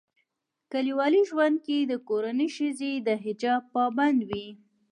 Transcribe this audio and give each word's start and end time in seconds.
کلیوالي 0.71 1.21
ژوندکي 1.29 1.77
دکورنۍښځي 1.91 2.93
دحجاب 3.07 3.61
پابند 3.73 4.19
وي 4.29 4.47